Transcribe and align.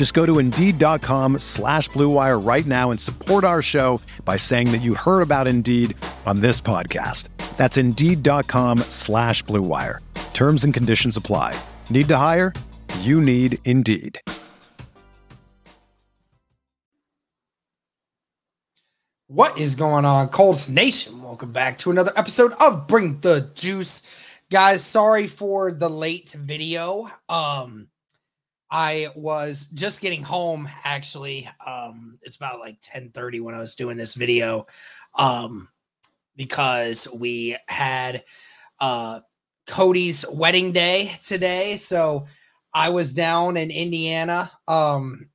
Just 0.00 0.14
go 0.14 0.24
to 0.24 0.38
Indeed.com 0.38 1.40
slash 1.40 1.90
BlueWire 1.90 2.42
right 2.42 2.64
now 2.64 2.90
and 2.90 2.98
support 2.98 3.44
our 3.44 3.60
show 3.60 4.00
by 4.24 4.38
saying 4.38 4.72
that 4.72 4.80
you 4.80 4.94
heard 4.94 5.20
about 5.20 5.46
Indeed 5.46 5.94
on 6.24 6.40
this 6.40 6.58
podcast. 6.58 7.28
That's 7.58 7.76
Indeed.com 7.76 8.78
slash 8.88 9.44
BlueWire. 9.44 9.98
Terms 10.32 10.64
and 10.64 10.72
conditions 10.72 11.18
apply. 11.18 11.54
Need 11.90 12.08
to 12.08 12.16
hire? 12.16 12.54
You 13.00 13.20
need 13.20 13.58
Indeed. 13.66 14.18
What 19.26 19.58
is 19.58 19.74
going 19.74 20.06
on, 20.06 20.30
Colts 20.30 20.70
Nation? 20.70 21.22
Welcome 21.22 21.52
back 21.52 21.76
to 21.76 21.90
another 21.90 22.12
episode 22.16 22.52
of 22.58 22.86
Bring 22.86 23.20
the 23.20 23.50
Juice. 23.54 24.02
Guys, 24.50 24.82
sorry 24.82 25.26
for 25.26 25.70
the 25.72 25.90
late 25.90 26.30
video. 26.30 27.10
Um, 27.28 27.90
I 28.70 29.10
was 29.16 29.68
just 29.74 30.00
getting 30.00 30.22
home 30.22 30.68
actually. 30.84 31.48
Um, 31.66 32.18
it's 32.22 32.36
about 32.36 32.60
like 32.60 32.80
10:30 32.82 33.40
when 33.40 33.54
I 33.54 33.58
was 33.58 33.74
doing 33.74 33.96
this 33.96 34.14
video. 34.14 34.66
Um, 35.14 35.68
because 36.36 37.08
we 37.14 37.56
had 37.66 38.24
uh 38.78 39.20
Cody's 39.66 40.24
wedding 40.30 40.72
day 40.72 41.12
today. 41.22 41.76
So 41.76 42.26
I 42.72 42.88
was 42.88 43.12
down 43.12 43.56
in 43.56 43.70
Indiana 43.70 44.50
um 44.68 45.28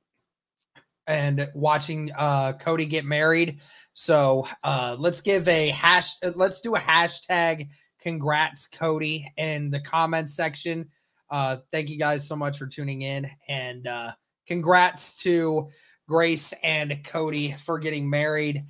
and 1.06 1.48
watching 1.54 2.10
uh 2.16 2.54
Cody 2.54 2.86
get 2.86 3.04
married. 3.04 3.60
So 3.98 4.46
uh, 4.62 4.94
let's 4.98 5.22
give 5.22 5.48
a 5.48 5.68
hash. 5.70 6.12
Let's 6.34 6.60
do 6.60 6.74
a 6.74 6.78
hashtag. 6.78 7.68
Congrats, 7.98 8.66
Cody, 8.66 9.32
in 9.38 9.70
the 9.70 9.80
comments 9.80 10.36
section. 10.36 10.90
Uh, 11.30 11.58
thank 11.72 11.88
you 11.88 11.98
guys 11.98 12.26
so 12.26 12.36
much 12.36 12.58
for 12.58 12.66
tuning 12.66 13.02
in, 13.02 13.28
and 13.48 13.86
uh, 13.86 14.12
congrats 14.46 15.20
to 15.22 15.68
Grace 16.08 16.54
and 16.62 17.02
Cody 17.04 17.52
for 17.64 17.78
getting 17.78 18.08
married. 18.08 18.64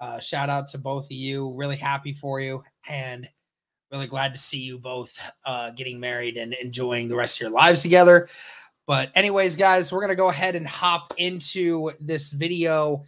Uh, 0.00 0.18
shout 0.18 0.50
out 0.50 0.68
to 0.68 0.78
both 0.78 1.06
of 1.06 1.12
you. 1.12 1.52
Really 1.52 1.76
happy 1.76 2.12
for 2.12 2.40
you, 2.40 2.62
and 2.88 3.28
really 3.90 4.06
glad 4.06 4.32
to 4.34 4.38
see 4.38 4.58
you 4.58 4.78
both 4.78 5.16
uh, 5.44 5.70
getting 5.70 6.00
married 6.00 6.36
and 6.36 6.54
enjoying 6.54 7.08
the 7.08 7.16
rest 7.16 7.38
of 7.38 7.42
your 7.42 7.50
lives 7.50 7.82
together. 7.82 8.28
But, 8.86 9.10
anyways, 9.14 9.56
guys, 9.56 9.92
we're 9.92 10.00
gonna 10.00 10.14
go 10.14 10.28
ahead 10.28 10.56
and 10.56 10.66
hop 10.66 11.14
into 11.16 11.92
this 12.00 12.32
video. 12.32 13.04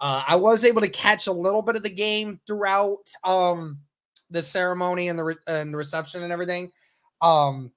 Uh, 0.00 0.22
I 0.26 0.36
was 0.36 0.64
able 0.64 0.82
to 0.82 0.88
catch 0.88 1.26
a 1.26 1.32
little 1.32 1.62
bit 1.62 1.76
of 1.76 1.82
the 1.82 1.90
game 1.90 2.40
throughout 2.46 3.10
um, 3.24 3.80
the 4.30 4.42
ceremony 4.42 5.08
and 5.08 5.18
the 5.18 5.24
re- 5.24 5.36
and 5.46 5.72
the 5.72 5.78
reception 5.78 6.22
and 6.22 6.32
everything. 6.32 6.70
Um, 7.22 7.72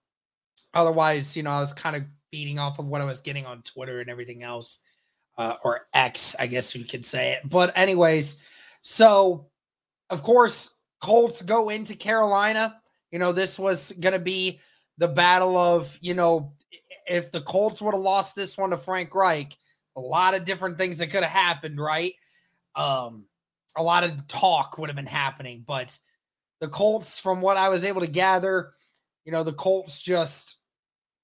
otherwise, 0.74 1.36
you 1.36 1.44
know, 1.44 1.52
I 1.52 1.60
was 1.60 1.74
kind 1.74 1.96
of 1.96 2.04
feeding 2.32 2.60
off 2.60 2.80
of 2.80 2.88
what 2.88 3.02
I 3.02 3.06
was 3.06 3.22
getting 3.22 3.46
on 3.46 3.62
Twitter 3.64 4.00
and 4.02 4.10
everything 4.10 4.44
else, 4.44 4.80
uh, 5.38 5.56
or 5.64 5.88
X, 5.94 6.36
I 6.40 6.48
guess 6.48 6.74
we 6.76 6.84
could 6.84 7.06
say 7.06 7.34
it. 7.34 7.50
But 7.50 7.78
anyways, 7.78 8.42
so 8.82 9.48
of 10.10 10.24
course, 10.24 10.76
Colts 11.02 11.42
go 11.42 11.70
into 11.70 11.96
Carolina. 11.96 12.82
You 13.12 13.20
know, 13.20 13.32
this 13.32 13.58
was 13.58 13.92
going 13.94 14.14
to 14.14 14.20
be 14.20 14.60
the 14.98 15.08
battle 15.08 15.58
of 15.58 15.98
you 16.02 16.14
know, 16.14 16.54
if 17.08 17.32
the 17.32 17.42
Colts 17.42 17.82
would 17.82 17.94
have 17.94 18.02
lost 18.02 18.36
this 18.36 18.58
one 18.58 18.70
to 18.72 18.78
Frank 18.78 19.16
Reich 19.16 19.56
a 19.96 20.00
lot 20.00 20.34
of 20.34 20.46
different 20.46 20.78
things 20.78 20.98
that 20.98 21.10
could 21.10 21.24
have 21.24 21.32
happened, 21.32 21.80
right? 21.80 22.14
Um, 22.76 23.26
a 23.76 23.84
lot 23.84 24.04
of 24.04 24.28
talk 24.28 24.78
would 24.78 24.90
have 24.90 24.96
been 24.96 25.06
happening, 25.06 25.64
but 25.66 25.98
the 26.62 26.68
Colts, 26.68 27.20
from 27.20 27.42
what 27.42 27.58
I 27.58 27.70
was 27.70 27.84
able 27.84 28.02
to 28.02 28.08
gather, 28.08 28.72
you 29.26 29.32
know, 29.32 29.44
the 29.44 29.54
Colts 29.54 30.02
just 30.02 30.59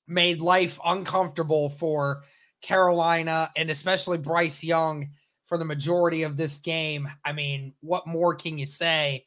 made 0.08 0.42
life 0.42 0.80
uncomfortable 0.86 1.70
for 1.70 2.24
Carolina 2.62 3.50
and 3.56 3.70
especially 3.70 4.18
Bryce 4.18 4.64
Young 4.64 5.10
for 5.46 5.58
the 5.58 5.66
majority 5.66 6.24
of 6.24 6.38
this 6.38 6.58
game. 6.58 7.08
I 7.24 7.34
mean, 7.34 7.74
what 7.82 8.08
more 8.08 8.36
can 8.36 8.58
you 8.58 8.66
say? 8.66 9.26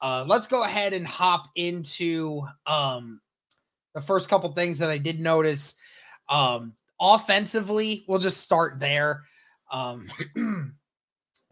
Uh, 0.00 0.24
let's 0.26 0.48
go 0.48 0.64
ahead 0.64 0.92
and 0.92 1.06
hop 1.06 1.48
into 1.54 2.42
um, 2.66 3.20
the 3.94 4.00
first 4.00 4.28
couple 4.28 4.50
things 4.52 4.78
that 4.78 4.90
I 4.90 4.98
did 4.98 5.20
notice. 5.20 5.76
Um, 6.28 6.74
offensively, 7.00 8.04
we'll 8.08 8.18
just 8.18 8.40
start 8.40 8.80
there. 8.80 9.22
Um, 9.70 10.08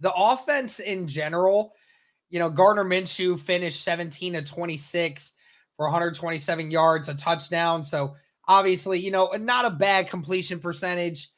the 0.00 0.12
offense 0.12 0.80
in 0.80 1.06
general, 1.06 1.74
you 2.28 2.40
know, 2.40 2.50
Gardner 2.50 2.84
Minshew 2.84 3.38
finished 3.38 3.84
17 3.84 4.32
to 4.32 4.42
26 4.42 5.34
for 5.76 5.86
127 5.86 6.70
yards, 6.70 7.08
a 7.08 7.14
touchdown. 7.14 7.84
So 7.84 8.14
obviously, 8.50 8.98
you 8.98 9.10
know, 9.10 9.30
not 9.40 9.64
a 9.64 9.70
bad 9.70 10.10
completion 10.10 10.58
percentage. 10.58 11.30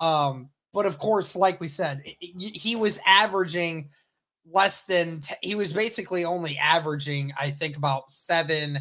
Um, 0.00 0.48
but 0.72 0.86
of 0.86 0.98
course, 0.98 1.36
like 1.36 1.60
we 1.60 1.68
said, 1.68 2.02
he 2.20 2.76
was 2.76 2.98
averaging 3.04 3.90
less 4.50 4.84
than 4.84 5.20
t- 5.20 5.34
he 5.42 5.54
was 5.54 5.72
basically 5.72 6.24
only 6.24 6.56
averaging, 6.56 7.32
I 7.38 7.50
think, 7.50 7.76
about 7.76 8.10
seven. 8.10 8.78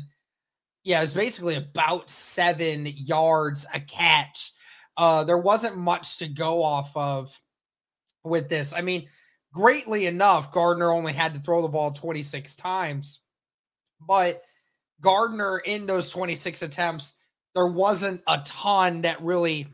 Yeah, 0.85 0.99
it 0.99 1.01
was 1.01 1.13
basically 1.13 1.55
about 1.55 2.09
seven 2.09 2.85
yards 2.85 3.65
a 3.73 3.81
catch 3.81 4.53
uh, 4.99 5.23
there 5.23 5.37
wasn't 5.37 5.77
much 5.77 6.17
to 6.17 6.27
go 6.27 6.61
off 6.61 6.91
of 6.93 7.31
with 8.25 8.49
this. 8.49 8.73
I 8.73 8.81
mean, 8.81 9.07
greatly 9.53 10.07
enough, 10.07 10.51
Gardner 10.51 10.91
only 10.91 11.13
had 11.13 11.33
to 11.35 11.39
throw 11.39 11.61
the 11.61 11.69
ball 11.69 11.93
26 11.93 12.57
times, 12.57 13.21
but 14.05 14.35
Gardner 14.99 15.59
in 15.59 15.85
those 15.85 16.09
26 16.09 16.63
attempts, 16.63 17.13
there 17.55 17.67
wasn't 17.67 18.21
a 18.27 18.41
ton 18.45 19.01
that 19.01 19.21
really 19.21 19.67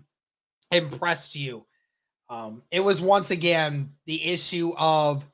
impressed 0.72 1.36
you. 1.36 1.66
Um, 2.30 2.64
it 2.72 2.80
was 2.80 3.02
once 3.02 3.32
again 3.32 3.92
the 4.06 4.24
issue 4.24 4.74
of 4.78 5.26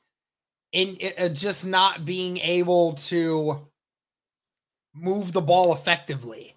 in 0.72 0.98
uh, 1.18 1.28
just 1.28 1.66
not 1.66 2.04
being 2.04 2.38
able 2.38 2.94
to 2.94 3.66
move 4.94 5.32
the 5.32 5.40
ball 5.40 5.72
effectively 5.72 6.52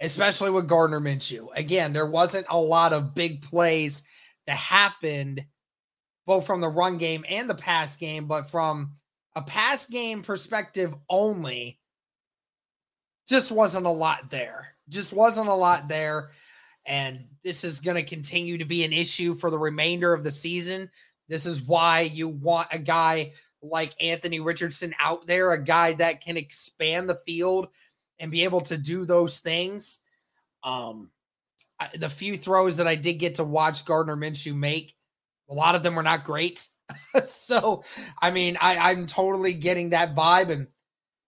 especially 0.00 0.50
with 0.50 0.68
Gardner 0.68 1.00
Minshew. 1.00 1.48
Again, 1.54 1.92
there 1.92 2.06
wasn't 2.06 2.46
a 2.48 2.58
lot 2.58 2.92
of 2.92 3.14
big 3.14 3.42
plays 3.42 4.04
that 4.46 4.56
happened 4.56 5.44
both 6.26 6.46
from 6.46 6.60
the 6.60 6.68
run 6.68 6.98
game 6.98 7.24
and 7.28 7.48
the 7.48 7.54
pass 7.54 7.96
game, 7.96 8.26
but 8.26 8.50
from 8.50 8.92
a 9.34 9.42
pass 9.42 9.86
game 9.86 10.22
perspective 10.22 10.94
only, 11.08 11.80
just 13.28 13.50
wasn't 13.50 13.86
a 13.86 13.90
lot 13.90 14.30
there. 14.30 14.68
Just 14.88 15.12
wasn't 15.12 15.48
a 15.48 15.54
lot 15.54 15.88
there. 15.88 16.30
And 16.86 17.26
this 17.44 17.64
is 17.64 17.80
going 17.80 17.96
to 17.96 18.02
continue 18.02 18.58
to 18.58 18.64
be 18.64 18.84
an 18.84 18.92
issue 18.92 19.34
for 19.34 19.50
the 19.50 19.58
remainder 19.58 20.14
of 20.14 20.24
the 20.24 20.30
season. 20.30 20.90
This 21.28 21.44
is 21.44 21.62
why 21.62 22.00
you 22.00 22.28
want 22.28 22.68
a 22.72 22.78
guy 22.78 23.32
like 23.62 23.94
Anthony 24.02 24.40
Richardson 24.40 24.94
out 24.98 25.26
there, 25.26 25.52
a 25.52 25.62
guy 25.62 25.92
that 25.94 26.22
can 26.22 26.36
expand 26.36 27.08
the 27.08 27.20
field 27.26 27.68
and 28.18 28.30
be 28.30 28.44
able 28.44 28.60
to 28.62 28.78
do 28.78 29.04
those 29.04 29.40
things. 29.40 30.02
Um, 30.62 31.10
I, 31.78 31.90
the 31.96 32.08
few 32.08 32.36
throws 32.36 32.76
that 32.76 32.88
I 32.88 32.94
did 32.94 33.14
get 33.14 33.36
to 33.36 33.44
watch 33.44 33.84
Gardner 33.84 34.16
Minshew 34.16 34.54
make, 34.54 34.94
a 35.50 35.54
lot 35.54 35.74
of 35.74 35.82
them 35.82 35.94
were 35.94 36.02
not 36.02 36.24
great. 36.24 36.66
so, 37.24 37.84
I 38.20 38.30
mean, 38.30 38.56
I, 38.60 38.90
I'm 38.90 39.06
totally 39.06 39.52
getting 39.52 39.90
that 39.90 40.14
vibe. 40.14 40.50
And, 40.50 40.66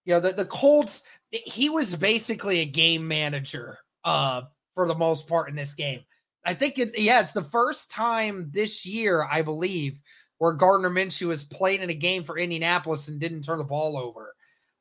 you 0.04 0.14
know, 0.14 0.20
the, 0.20 0.32
the 0.32 0.44
Colts, 0.46 1.04
he 1.30 1.70
was 1.70 1.94
basically 1.96 2.60
a 2.60 2.66
game 2.66 3.06
manager 3.06 3.78
uh, 4.04 4.42
for 4.74 4.86
the 4.86 4.94
most 4.94 5.28
part 5.28 5.48
in 5.48 5.56
this 5.56 5.74
game. 5.74 6.00
I 6.44 6.54
think 6.54 6.78
it, 6.78 6.98
yeah, 6.98 7.20
it's 7.20 7.32
the 7.32 7.42
first 7.42 7.90
time 7.90 8.50
this 8.52 8.86
year, 8.86 9.26
I 9.30 9.42
believe, 9.42 10.00
where 10.38 10.52
Gardner 10.52 10.90
Minshew 10.90 11.28
has 11.28 11.44
played 11.44 11.80
in 11.80 11.90
a 11.90 11.94
game 11.94 12.24
for 12.24 12.38
Indianapolis 12.38 13.08
and 13.08 13.20
didn't 13.20 13.42
turn 13.42 13.58
the 13.58 13.64
ball 13.64 13.96
over. 13.96 14.34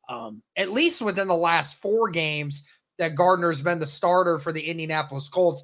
Um, 0.07 0.41
at 0.55 0.71
least 0.71 1.01
within 1.01 1.27
the 1.27 1.35
last 1.35 1.81
four 1.81 2.09
games 2.09 2.65
that 2.97 3.15
Gardner's 3.15 3.61
been 3.61 3.79
the 3.79 3.85
starter 3.85 4.39
for 4.39 4.51
the 4.51 4.61
Indianapolis 4.61 5.29
Colts, 5.29 5.63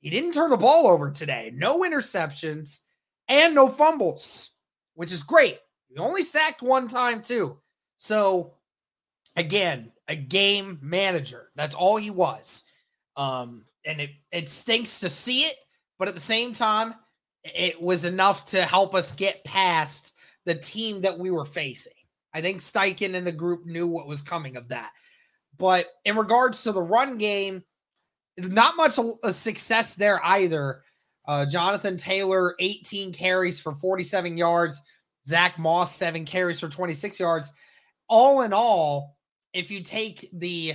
he 0.00 0.10
didn't 0.10 0.32
turn 0.32 0.50
the 0.50 0.56
ball 0.56 0.88
over 0.88 1.10
today. 1.10 1.52
No 1.54 1.82
interceptions 1.82 2.80
and 3.28 3.54
no 3.54 3.68
fumbles, 3.68 4.50
which 4.94 5.12
is 5.12 5.22
great. 5.22 5.58
He 5.88 5.98
only 5.98 6.22
sacked 6.22 6.60
one 6.60 6.88
time, 6.88 7.22
too. 7.22 7.58
So, 7.96 8.54
again, 9.36 9.92
a 10.08 10.16
game 10.16 10.78
manager. 10.82 11.50
That's 11.54 11.74
all 11.74 11.96
he 11.96 12.10
was. 12.10 12.64
Um, 13.16 13.64
and 13.86 14.00
it, 14.00 14.10
it 14.32 14.48
stinks 14.48 15.00
to 15.00 15.08
see 15.08 15.40
it, 15.42 15.56
but 15.98 16.08
at 16.08 16.14
the 16.14 16.20
same 16.20 16.52
time, 16.52 16.94
it 17.44 17.80
was 17.80 18.04
enough 18.04 18.46
to 18.46 18.62
help 18.62 18.94
us 18.94 19.12
get 19.12 19.44
past 19.44 20.14
the 20.44 20.54
team 20.54 21.02
that 21.02 21.18
we 21.18 21.30
were 21.30 21.44
facing. 21.44 21.92
I 22.32 22.40
think 22.40 22.60
Steichen 22.60 23.14
and 23.14 23.26
the 23.26 23.32
group 23.32 23.64
knew 23.66 23.86
what 23.86 24.08
was 24.08 24.22
coming 24.22 24.56
of 24.56 24.68
that. 24.68 24.90
But 25.58 25.88
in 26.04 26.16
regards 26.16 26.62
to 26.64 26.72
the 26.72 26.82
run 26.82 27.18
game, 27.18 27.62
not 28.36 28.76
much 28.76 28.98
a 29.22 29.32
success 29.32 29.94
there 29.94 30.24
either. 30.24 30.82
Uh, 31.26 31.46
Jonathan 31.46 31.96
Taylor, 31.96 32.54
18 32.58 33.12
carries 33.12 33.60
for 33.60 33.74
47 33.76 34.36
yards. 34.36 34.80
Zach 35.26 35.58
Moss, 35.58 35.94
seven 35.94 36.24
carries 36.24 36.60
for 36.60 36.68
26 36.68 37.18
yards. 37.20 37.52
All 38.08 38.42
in 38.42 38.52
all, 38.52 39.16
if 39.54 39.70
you 39.70 39.82
take 39.82 40.28
the 40.32 40.74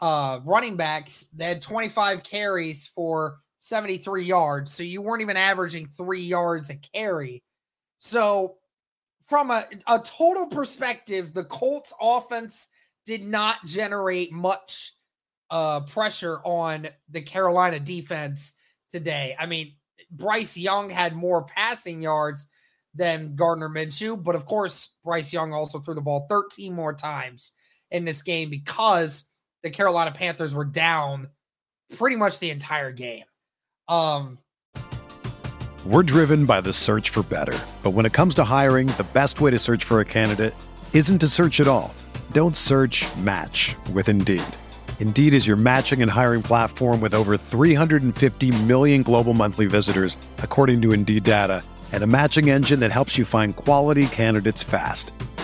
uh, 0.00 0.40
running 0.44 0.76
backs, 0.76 1.28
they 1.34 1.44
had 1.44 1.60
25 1.60 2.22
carries 2.22 2.86
for 2.86 3.40
73 3.58 4.24
yards. 4.24 4.72
So 4.72 4.84
you 4.84 5.02
weren't 5.02 5.22
even 5.22 5.36
averaging 5.36 5.88
three 5.88 6.20
yards 6.20 6.70
a 6.70 6.76
carry. 6.76 7.42
So, 7.98 8.56
from 9.26 9.50
a, 9.50 9.64
a 9.86 10.00
total 10.00 10.46
perspective, 10.46 11.32
the 11.32 11.44
Colts 11.44 11.94
offense 12.00 12.68
did 13.06 13.24
not 13.24 13.64
generate 13.64 14.32
much 14.32 14.94
uh, 15.50 15.80
pressure 15.80 16.40
on 16.44 16.88
the 17.08 17.22
Carolina 17.22 17.78
defense 17.78 18.54
today. 18.90 19.36
I 19.38 19.46
mean, 19.46 19.74
Bryce 20.10 20.58
Young 20.58 20.90
had 20.90 21.14
more 21.14 21.44
passing 21.44 22.02
yards 22.02 22.48
than 22.94 23.36
Gardner 23.36 23.68
Minshew, 23.68 24.22
but 24.22 24.34
of 24.34 24.44
course, 24.44 24.94
Bryce 25.04 25.32
Young 25.32 25.52
also 25.52 25.78
threw 25.78 25.94
the 25.94 26.00
ball 26.00 26.26
13 26.28 26.74
more 26.74 26.92
times 26.92 27.52
in 27.92 28.04
this 28.04 28.22
game 28.22 28.50
because 28.50 29.28
the 29.62 29.70
Carolina 29.70 30.10
Panthers 30.10 30.54
were 30.54 30.64
down 30.64 31.28
pretty 31.96 32.16
much 32.16 32.40
the 32.40 32.50
entire 32.50 32.90
game. 32.90 33.24
Um, 33.86 34.38
we're 35.84 36.04
driven 36.04 36.46
by 36.46 36.60
the 36.60 36.72
search 36.72 37.10
for 37.10 37.22
better. 37.24 37.58
But 37.82 37.90
when 37.90 38.06
it 38.06 38.12
comes 38.12 38.36
to 38.36 38.44
hiring, 38.44 38.86
the 38.86 39.06
best 39.12 39.40
way 39.40 39.50
to 39.50 39.58
search 39.58 39.82
for 39.82 40.00
a 40.00 40.04
candidate 40.04 40.54
isn't 40.92 41.18
to 41.18 41.28
search 41.28 41.58
at 41.58 41.66
all. 41.66 41.92
Don't 42.30 42.56
search 42.56 43.04
match 43.16 43.74
with 43.92 44.08
Indeed. 44.08 44.44
Indeed 45.00 45.34
is 45.34 45.48
your 45.48 45.56
matching 45.56 46.00
and 46.00 46.08
hiring 46.08 46.42
platform 46.42 47.00
with 47.00 47.14
over 47.14 47.36
350 47.36 48.62
million 48.62 49.02
global 49.02 49.34
monthly 49.34 49.66
visitors, 49.66 50.16
according 50.38 50.80
to 50.82 50.92
Indeed 50.92 51.24
data, 51.24 51.64
and 51.90 52.04
a 52.04 52.06
matching 52.06 52.48
engine 52.48 52.78
that 52.78 52.92
helps 52.92 53.18
you 53.18 53.24
find 53.24 53.56
quality 53.56 54.06
candidates 54.06 54.62
fast. 54.62 55.12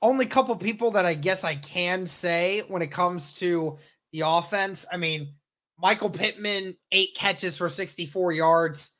Only 0.00 0.26
couple 0.26 0.54
people 0.56 0.90
that 0.92 1.06
I 1.06 1.14
guess 1.14 1.42
I 1.44 1.56
can 1.56 2.06
say 2.06 2.62
when 2.68 2.82
it 2.82 2.90
comes 2.90 3.32
to 3.34 3.78
the 4.12 4.22
offense. 4.24 4.86
I 4.92 4.96
mean, 4.96 5.34
Michael 5.78 6.10
Pittman, 6.10 6.76
eight 6.92 7.14
catches 7.14 7.56
for 7.56 7.68
64 7.68 8.32
yards 8.32 8.98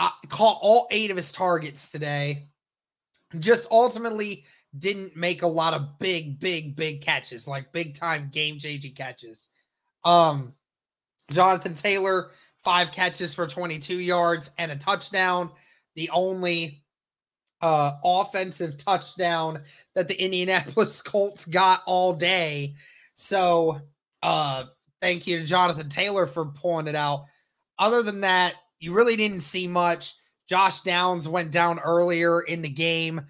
uh, 0.00 0.10
caught 0.28 0.58
all 0.62 0.88
eight 0.90 1.10
of 1.10 1.16
his 1.16 1.30
targets 1.30 1.90
today. 1.90 2.48
Just 3.38 3.70
ultimately 3.70 4.44
didn't 4.78 5.14
make 5.14 5.42
a 5.42 5.46
lot 5.46 5.74
of 5.74 5.98
big, 5.98 6.40
big, 6.40 6.74
big 6.74 7.02
catches, 7.02 7.46
like 7.46 7.72
big 7.72 7.94
time 7.94 8.30
game 8.32 8.58
changing 8.58 8.94
catches. 8.94 9.48
Um, 10.04 10.54
Jonathan 11.30 11.74
Taylor, 11.74 12.30
five 12.64 12.92
catches 12.92 13.34
for 13.34 13.46
22 13.46 13.98
yards 13.98 14.50
and 14.58 14.72
a 14.72 14.76
touchdown. 14.76 15.50
The 15.96 16.08
only 16.10 16.82
uh, 17.62 17.92
offensive 18.04 18.76
touchdown 18.76 19.62
that 19.94 20.08
the 20.08 20.20
Indianapolis 20.20 21.02
Colts 21.02 21.44
got 21.44 21.82
all 21.86 22.14
day. 22.14 22.74
So, 23.14 23.80
uh, 24.22 24.64
thank 25.00 25.26
you 25.26 25.38
to 25.38 25.46
Jonathan 25.46 25.88
Taylor 25.88 26.26
for 26.26 26.46
pulling 26.46 26.86
it 26.86 26.94
out. 26.94 27.26
Other 27.78 28.02
than 28.02 28.20
that, 28.22 28.54
you 28.78 28.92
really 28.92 29.16
didn't 29.16 29.40
see 29.40 29.66
much. 29.66 30.14
Josh 30.48 30.80
Downs 30.82 31.28
went 31.28 31.50
down 31.50 31.78
earlier 31.78 32.40
in 32.40 32.62
the 32.62 32.68
game 32.68 33.20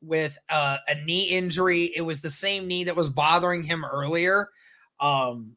with 0.00 0.38
uh, 0.48 0.78
a 0.88 0.94
knee 1.04 1.24
injury. 1.24 1.90
It 1.94 2.00
was 2.00 2.20
the 2.20 2.30
same 2.30 2.66
knee 2.66 2.84
that 2.84 2.96
was 2.96 3.10
bothering 3.10 3.62
him 3.62 3.84
earlier. 3.84 4.48
Um, 4.98 5.56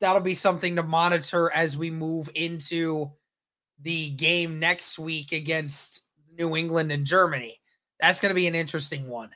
that'll 0.00 0.20
be 0.20 0.34
something 0.34 0.76
to 0.76 0.82
monitor 0.82 1.50
as 1.52 1.76
we 1.76 1.90
move 1.90 2.28
into 2.34 3.12
the 3.80 4.10
game 4.10 4.58
next 4.58 4.98
week 4.98 5.32
against 5.32 6.02
New 6.36 6.56
England 6.56 6.92
and 6.92 7.04
Germany. 7.06 7.57
That's 8.00 8.20
going 8.20 8.30
to 8.30 8.34
be 8.34 8.46
an 8.46 8.54
interesting 8.54 9.08
one. 9.08 9.30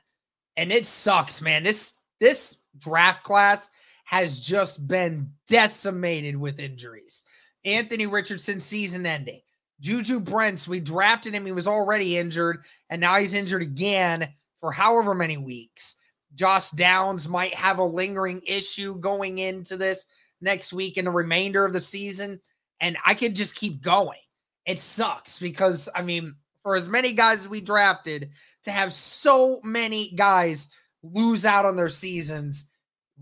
And 0.56 0.72
it 0.72 0.86
sucks, 0.86 1.40
man. 1.40 1.64
This 1.64 1.94
this 2.20 2.58
draft 2.78 3.24
class 3.24 3.70
has 4.04 4.40
just 4.40 4.86
been 4.86 5.30
decimated 5.48 6.36
with 6.36 6.60
injuries. 6.60 7.24
Anthony 7.64 8.06
Richardson 8.06 8.60
season 8.60 9.06
ending. 9.06 9.40
Juju 9.80 10.20
Brents, 10.20 10.68
we 10.68 10.78
drafted 10.78 11.34
him. 11.34 11.44
He 11.44 11.52
was 11.52 11.66
already 11.66 12.16
injured, 12.16 12.62
and 12.88 13.00
now 13.00 13.16
he's 13.16 13.34
injured 13.34 13.62
again 13.62 14.28
for 14.60 14.70
however 14.70 15.14
many 15.14 15.36
weeks. 15.36 15.96
Josh 16.34 16.70
Downs 16.70 17.28
might 17.28 17.54
have 17.54 17.78
a 17.78 17.84
lingering 17.84 18.42
issue 18.46 18.98
going 19.00 19.38
into 19.38 19.76
this 19.76 20.06
next 20.40 20.72
week 20.72 20.96
and 20.96 21.06
the 21.06 21.10
remainder 21.10 21.64
of 21.64 21.72
the 21.72 21.80
season. 21.80 22.40
And 22.80 22.96
I 23.04 23.14
could 23.14 23.36
just 23.36 23.56
keep 23.56 23.82
going. 23.82 24.18
It 24.66 24.78
sucks 24.78 25.38
because, 25.38 25.88
I 25.94 26.02
mean, 26.02 26.36
for 26.62 26.74
as 26.76 26.88
many 26.88 27.12
guys 27.12 27.40
as 27.40 27.48
we 27.48 27.60
drafted, 27.60 28.30
to 28.64 28.70
have 28.70 28.92
so 28.92 29.60
many 29.62 30.10
guys 30.10 30.68
lose 31.02 31.44
out 31.44 31.66
on 31.66 31.76
their 31.76 31.88
seasons, 31.88 32.70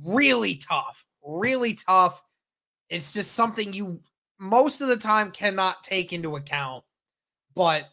really 0.05 0.57
tough, 0.57 1.05
really 1.25 1.75
tough. 1.75 2.23
It's 2.89 3.13
just 3.13 3.33
something 3.33 3.73
you 3.73 4.01
most 4.39 4.81
of 4.81 4.89
the 4.89 4.97
time 4.97 5.31
cannot 5.31 5.85
take 5.85 6.13
into 6.13 6.37
account. 6.37 6.85
But 7.55 7.89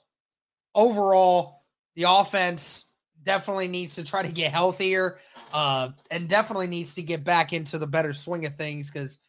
overall, 0.74 1.64
the 1.96 2.04
offense 2.04 2.90
definitely 3.24 3.68
needs 3.68 3.96
to 3.96 4.04
try 4.04 4.24
to 4.24 4.32
get 4.32 4.52
healthier 4.52 5.20
uh, 5.54 5.90
and 6.10 6.30
definitely 6.30 6.68
needs 6.68 6.96
to 6.96 7.02
get 7.02 7.24
back 7.24 7.52
into 7.52 7.78
the 7.78 7.88
better 7.88 8.14
swing 8.14 8.46
of 8.46 8.56
things 8.56 8.90
because 8.90 9.20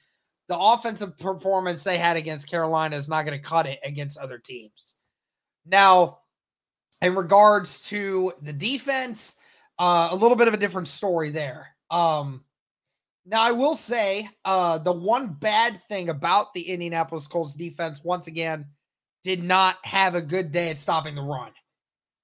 the 0.48 0.58
offensive 0.58 1.18
performance 1.18 1.84
they 1.84 1.98
had 1.98 2.16
against 2.16 2.50
Carolina 2.50 2.96
is 2.96 3.08
not 3.08 3.24
going 3.24 3.38
to 3.38 3.44
cut 3.44 3.66
it 3.66 3.80
against 3.84 4.18
other 4.18 4.38
teams. 4.38 4.96
Now, 5.66 6.17
in 7.02 7.14
regards 7.14 7.88
to 7.88 8.32
the 8.42 8.52
defense, 8.52 9.36
uh, 9.78 10.08
a 10.10 10.16
little 10.16 10.36
bit 10.36 10.48
of 10.48 10.54
a 10.54 10.58
different 10.58 10.88
story 10.88 11.30
there. 11.30 11.68
Um, 11.90 12.44
now, 13.24 13.42
I 13.42 13.52
will 13.52 13.74
say 13.74 14.28
uh, 14.44 14.78
the 14.78 14.92
one 14.92 15.34
bad 15.34 15.80
thing 15.88 16.08
about 16.08 16.54
the 16.54 16.62
Indianapolis 16.62 17.26
Colts 17.26 17.54
defense, 17.54 18.02
once 18.02 18.26
again, 18.26 18.66
did 19.22 19.42
not 19.42 19.76
have 19.84 20.14
a 20.14 20.22
good 20.22 20.50
day 20.50 20.70
at 20.70 20.78
stopping 20.78 21.14
the 21.14 21.22
run. 21.22 21.52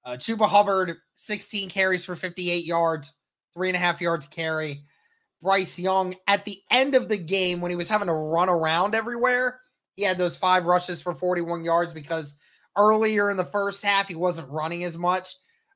Uh, 0.03 0.11
Chuba 0.11 0.47
Hubbard, 0.47 0.97
16 1.15 1.69
carries 1.69 2.03
for 2.03 2.15
58 2.15 2.65
yards, 2.65 3.13
three 3.53 3.69
and 3.69 3.75
a 3.75 3.79
half 3.79 4.01
yards 4.01 4.25
carry. 4.25 4.83
Bryce 5.41 5.77
Young, 5.77 6.15
at 6.27 6.43
the 6.45 6.59
end 6.71 6.95
of 6.95 7.07
the 7.07 7.17
game, 7.17 7.61
when 7.61 7.69
he 7.69 7.77
was 7.77 7.89
having 7.89 8.07
to 8.07 8.13
run 8.13 8.49
around 8.49 8.95
everywhere, 8.95 9.59
he 9.95 10.03
had 10.03 10.17
those 10.17 10.35
five 10.35 10.65
rushes 10.65 11.01
for 11.01 11.13
41 11.13 11.63
yards 11.63 11.93
because 11.93 12.35
earlier 12.77 13.29
in 13.29 13.37
the 13.37 13.45
first 13.45 13.83
half, 13.83 14.07
he 14.07 14.15
wasn't 14.15 14.49
running 14.49 14.83
as 14.83 14.97
much, 14.97 15.35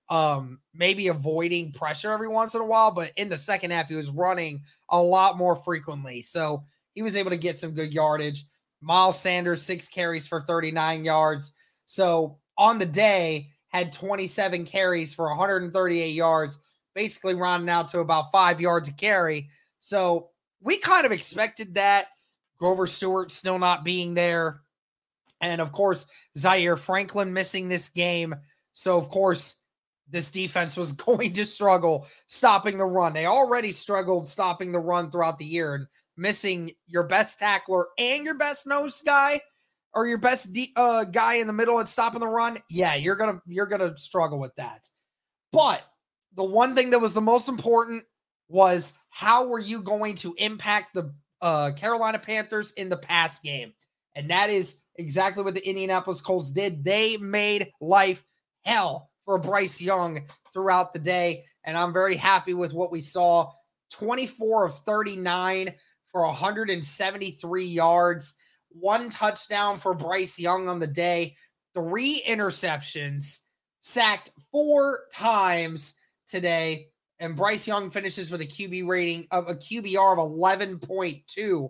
um, 0.09 0.59
maybe 0.73 1.07
avoiding 1.07 1.71
pressure 1.71 2.11
every 2.11 2.27
once 2.27 2.55
in 2.55 2.61
a 2.61 2.65
while. 2.65 2.93
But 2.93 3.11
in 3.15 3.29
the 3.29 3.37
second 3.37 3.71
half, 3.71 3.87
he 3.87 3.95
was 3.95 4.11
running 4.11 4.63
a 4.89 5.01
lot 5.01 5.37
more 5.37 5.55
frequently. 5.55 6.21
So 6.21 6.63
he 6.93 7.01
was 7.01 7.15
able 7.15 7.31
to 7.31 7.37
get 7.37 7.57
some 7.57 7.71
good 7.71 7.93
yardage. 7.93 8.45
Miles 8.81 9.19
Sanders, 9.19 9.61
six 9.61 9.87
carries 9.87 10.27
for 10.27 10.41
39 10.41 11.05
yards. 11.05 11.53
So 11.85 12.39
on 12.57 12.77
the 12.77 12.85
day, 12.85 13.49
had 13.69 13.91
27 13.93 14.65
carries 14.65 15.13
for 15.13 15.29
138 15.29 16.07
yards, 16.09 16.59
basically 16.95 17.35
rounding 17.35 17.69
out 17.69 17.89
to 17.89 17.99
about 17.99 18.31
five 18.31 18.59
yards 18.59 18.89
a 18.89 18.93
carry. 18.93 19.49
So 19.79 20.29
we 20.61 20.77
kind 20.77 21.05
of 21.05 21.11
expected 21.11 21.75
that. 21.75 22.05
Grover 22.57 22.87
Stewart 22.87 23.31
still 23.31 23.59
not 23.59 23.85
being 23.85 24.13
there. 24.13 24.61
And 25.41 25.61
of 25.61 25.71
course, 25.71 26.07
Zaire 26.37 26.77
Franklin 26.77 27.33
missing 27.33 27.69
this 27.69 27.89
game. 27.89 28.35
So, 28.73 28.97
of 28.97 29.09
course, 29.09 29.57
this 30.09 30.31
defense 30.31 30.75
was 30.77 30.91
going 31.07 31.33
to 31.33 31.45
struggle 31.45 32.07
stopping 32.27 32.77
the 32.77 32.85
run. 32.85 33.13
They 33.13 33.25
already 33.25 33.71
struggled 33.71 34.27
stopping 34.27 34.71
the 34.71 34.79
run 34.79 35.11
throughout 35.11 35.39
the 35.39 35.45
year 35.45 35.75
and 35.75 35.87
missing 36.17 36.71
your 36.87 37.07
best 37.07 37.39
tackler 37.39 37.87
and 37.97 38.25
your 38.25 38.37
best 38.37 38.67
nose 38.67 39.01
guy 39.01 39.39
or 39.93 40.05
your 40.05 40.17
best 40.17 40.53
de- 40.53 40.73
uh, 40.75 41.05
guy 41.05 41.35
in 41.35 41.47
the 41.47 41.53
middle 41.53 41.79
and 41.79 41.87
stopping 41.87 42.19
the 42.19 42.27
run. 42.27 42.57
Yeah, 42.69 42.95
you're 42.95 43.15
going 43.15 43.33
to 43.33 43.41
you're 43.47 43.65
going 43.65 43.81
to 43.81 43.97
struggle 43.97 44.39
with 44.39 44.55
that. 44.55 44.87
But 45.51 45.81
the 46.35 46.43
one 46.43 46.75
thing 46.75 46.91
that 46.91 46.99
was 46.99 47.13
the 47.13 47.21
most 47.21 47.49
important 47.49 48.03
was 48.49 48.93
how 49.09 49.47
were 49.47 49.59
you 49.59 49.81
going 49.81 50.15
to 50.15 50.35
impact 50.37 50.93
the 50.93 51.13
uh, 51.41 51.71
Carolina 51.75 52.19
Panthers 52.19 52.71
in 52.73 52.89
the 52.89 52.97
pass 52.97 53.39
game? 53.39 53.73
And 54.15 54.29
that 54.29 54.49
is 54.49 54.81
exactly 54.99 55.43
what 55.43 55.55
the 55.55 55.67
Indianapolis 55.67 56.21
Colts 56.21 56.51
did. 56.51 56.83
They 56.83 57.17
made 57.17 57.71
life 57.81 58.23
hell 58.63 59.09
for 59.25 59.39
Bryce 59.39 59.81
Young 59.81 60.21
throughout 60.53 60.93
the 60.93 60.99
day. 60.99 61.45
And 61.63 61.77
I'm 61.77 61.93
very 61.93 62.15
happy 62.15 62.53
with 62.53 62.73
what 62.73 62.91
we 62.91 63.01
saw 63.01 63.51
24 63.91 64.65
of 64.65 64.79
39 64.79 65.73
for 66.11 66.25
173 66.25 67.63
yards, 67.63 68.35
one 68.69 69.09
touchdown 69.09 69.79
for 69.79 69.93
Bryce 69.93 70.37
Young 70.37 70.67
on 70.67 70.79
the 70.79 70.87
day, 70.87 71.35
three 71.73 72.21
interceptions, 72.27 73.39
sacked 73.79 74.31
four 74.51 75.01
times 75.11 75.95
today. 76.27 76.87
And 77.19 77.35
Bryce 77.35 77.67
Young 77.67 77.89
finishes 77.89 78.31
with 78.31 78.41
a 78.41 78.45
QB 78.45 78.87
rating 78.87 79.27
of 79.31 79.47
a 79.47 79.55
QBR 79.55 80.13
of 80.13 80.79
11.2. 80.79 81.69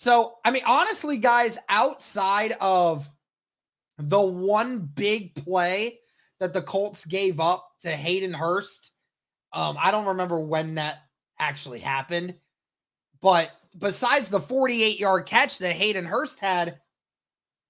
So, 0.00 0.38
I 0.46 0.50
mean, 0.50 0.62
honestly, 0.64 1.18
guys, 1.18 1.58
outside 1.68 2.54
of 2.58 3.06
the 3.98 4.18
one 4.18 4.78
big 4.78 5.34
play 5.34 5.98
that 6.38 6.54
the 6.54 6.62
Colts 6.62 7.04
gave 7.04 7.38
up 7.38 7.68
to 7.82 7.90
Hayden 7.90 8.32
Hurst, 8.32 8.92
um, 9.52 9.76
I 9.78 9.90
don't 9.90 10.06
remember 10.06 10.40
when 10.40 10.76
that 10.76 11.00
actually 11.38 11.80
happened. 11.80 12.36
But 13.20 13.50
besides 13.78 14.30
the 14.30 14.40
48 14.40 14.98
yard 14.98 15.26
catch 15.26 15.58
that 15.58 15.72
Hayden 15.72 16.06
Hurst 16.06 16.40
had, 16.40 16.80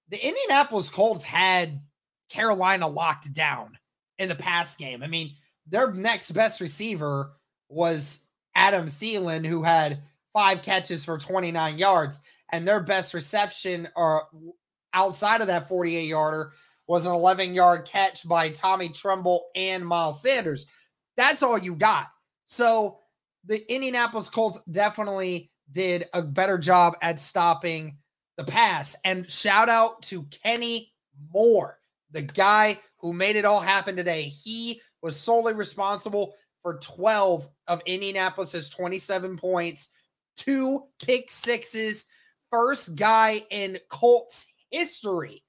the 0.07 0.25
Indianapolis 0.25 0.89
Colts 0.89 1.25
had 1.25 1.81
Carolina 2.29 2.87
locked 2.87 3.33
down 3.33 3.77
in 4.19 4.29
the 4.29 4.35
pass 4.35 4.77
game. 4.77 5.03
I 5.03 5.07
mean, 5.07 5.35
their 5.67 5.91
next 5.91 6.31
best 6.31 6.61
receiver 6.61 7.33
was 7.67 8.21
Adam 8.55 8.87
Thielen, 8.87 9.45
who 9.45 9.63
had 9.63 10.01
five 10.33 10.61
catches 10.61 11.05
for 11.05 11.17
29 11.17 11.77
yards, 11.77 12.21
and 12.51 12.67
their 12.67 12.81
best 12.81 13.13
reception 13.13 13.87
or 13.95 14.23
outside 14.93 15.41
of 15.41 15.47
that 15.47 15.67
48 15.67 16.05
yarder 16.05 16.51
was 16.87 17.05
an 17.05 17.13
11 17.13 17.53
yard 17.53 17.85
catch 17.85 18.27
by 18.27 18.49
Tommy 18.49 18.89
Tremble 18.89 19.45
and 19.55 19.85
Miles 19.85 20.21
Sanders. 20.21 20.67
That's 21.15 21.43
all 21.43 21.57
you 21.57 21.75
got. 21.75 22.07
So 22.45 22.99
the 23.45 23.73
Indianapolis 23.73 24.29
Colts 24.29 24.61
definitely 24.69 25.51
did 25.71 26.05
a 26.13 26.21
better 26.21 26.57
job 26.57 26.97
at 27.01 27.19
stopping 27.19 27.97
the 28.37 28.43
pass. 28.43 28.95
And 29.05 29.29
shout 29.29 29.69
out 29.69 30.01
to 30.03 30.23
Kenny 30.43 30.91
Moore, 31.33 31.77
the 32.11 32.21
guy 32.21 32.79
who 32.97 33.13
made 33.13 33.35
it 33.35 33.45
all 33.45 33.61
happen 33.61 33.95
today. 33.95 34.23
He 34.23 34.81
was 35.01 35.19
solely 35.19 35.53
responsible 35.53 36.33
for 36.61 36.77
12 36.79 37.47
of 37.67 37.81
Indianapolis's 37.85 38.69
27 38.69 39.37
points, 39.37 39.89
two 40.37 40.87
pick 41.03 41.29
sixes, 41.29 42.05
first 42.49 42.95
guy 42.95 43.41
in 43.49 43.77
Colts 43.89 44.47
history 44.69 45.43